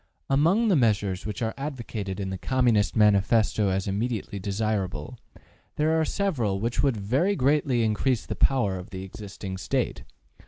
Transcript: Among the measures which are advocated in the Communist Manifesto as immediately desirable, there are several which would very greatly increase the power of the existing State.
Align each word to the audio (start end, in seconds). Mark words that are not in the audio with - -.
Among 0.31 0.67
the 0.69 0.75
measures 0.75 1.27
which 1.27 1.43
are 1.43 1.53
advocated 1.59 2.19
in 2.19 2.31
the 2.31 2.37
Communist 2.39 2.95
Manifesto 2.95 3.69
as 3.69 3.85
immediately 3.87 4.39
desirable, 4.39 5.19
there 5.75 5.91
are 6.01 6.05
several 6.05 6.59
which 6.59 6.81
would 6.81 6.97
very 6.97 7.35
greatly 7.35 7.83
increase 7.83 8.25
the 8.25 8.33
power 8.35 8.79
of 8.79 8.89
the 8.89 9.03
existing 9.03 9.57
State. 9.59 10.03